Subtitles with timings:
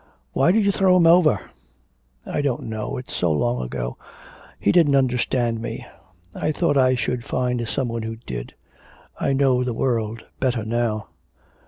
[0.33, 1.51] 'Why did you throw him over?'
[2.25, 2.97] 'I don't know.
[2.97, 3.97] It's so long ago.
[4.59, 5.85] He didn't understand me.
[6.33, 8.55] I thought I should find some one who did....
[9.19, 11.05] I know the world better now.'